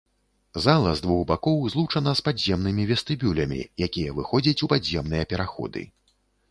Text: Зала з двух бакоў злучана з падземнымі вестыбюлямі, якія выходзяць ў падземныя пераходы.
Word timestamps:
Зала 0.65 0.93
з 0.99 1.03
двух 1.05 1.19
бакоў 1.31 1.59
злучана 1.75 2.11
з 2.21 2.25
падземнымі 2.31 2.89
вестыбюлямі, 2.93 3.61
якія 3.89 4.09
выходзяць 4.21 4.59
ў 4.65 4.67
падземныя 4.75 5.23
пераходы. 5.35 5.81